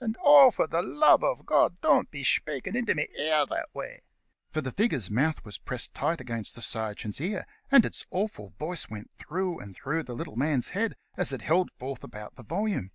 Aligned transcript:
And 0.00 0.16
oh, 0.24 0.50
for 0.50 0.66
the 0.66 0.80
love 0.80 1.20
uv 1.20 1.44
God, 1.44 1.78
don't 1.82 2.10
be 2.10 2.22
shpakin' 2.22 2.74
into 2.74 2.94
me 2.94 3.06
ear 3.18 3.44
that 3.44 3.66
way;" 3.74 4.00
for 4.50 4.62
the 4.62 4.72
figure's 4.72 5.10
mouth 5.10 5.44
was 5.44 5.58
pressed 5.58 5.92
tight 5.92 6.22
against 6.22 6.54
the 6.54 6.62
sergeant's 6.62 7.20
ear, 7.20 7.46
and 7.70 7.84
its 7.84 8.06
awful 8.10 8.54
voice 8.58 8.88
went 8.88 9.12
through 9.12 9.60
and 9.60 9.76
through 9.76 10.04
the 10.04 10.14
little 10.16 10.36
man's 10.36 10.68
head, 10.68 10.96
as 11.18 11.34
it 11.34 11.42
held 11.42 11.70
forth 11.72 12.02
about 12.02 12.36
the 12.36 12.44
volume. 12.44 12.92